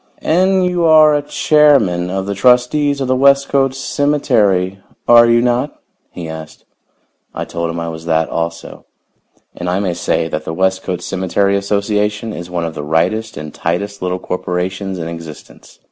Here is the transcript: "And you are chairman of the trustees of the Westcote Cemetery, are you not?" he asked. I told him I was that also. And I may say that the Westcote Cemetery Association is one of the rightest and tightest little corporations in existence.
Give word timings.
"And 0.23 0.65
you 0.65 0.83
are 0.85 1.21
chairman 1.21 2.09
of 2.09 2.25
the 2.25 2.33
trustees 2.33 3.01
of 3.01 3.07
the 3.07 3.15
Westcote 3.15 3.75
Cemetery, 3.75 4.79
are 5.07 5.27
you 5.29 5.43
not?" 5.43 5.79
he 6.09 6.27
asked. 6.27 6.65
I 7.35 7.45
told 7.45 7.69
him 7.69 7.79
I 7.79 7.87
was 7.87 8.05
that 8.05 8.27
also. 8.27 8.87
And 9.55 9.69
I 9.69 9.79
may 9.79 9.93
say 9.93 10.27
that 10.27 10.43
the 10.43 10.55
Westcote 10.55 11.03
Cemetery 11.03 11.55
Association 11.55 12.33
is 12.33 12.49
one 12.49 12.65
of 12.65 12.73
the 12.73 12.81
rightest 12.81 13.37
and 13.37 13.53
tightest 13.53 14.01
little 14.01 14.17
corporations 14.17 14.97
in 14.97 15.07
existence. 15.07 15.77